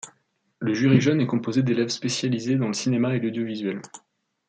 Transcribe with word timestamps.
Le 0.57 0.73
jury 0.73 0.99
jeune 0.99 1.21
est 1.21 1.27
composé 1.27 1.61
d'élèves 1.61 1.89
spécialisés 1.89 2.55
dans 2.55 2.65
le 2.67 2.73
cinéma 2.73 3.15
et 3.15 3.19
l'audiovisuel. 3.19 3.83